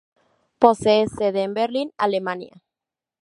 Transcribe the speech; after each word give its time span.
Posee 0.57 1.05
sede 1.09 1.43
en 1.43 1.53
Berlín, 1.53 1.91
Alemania. 1.95 2.63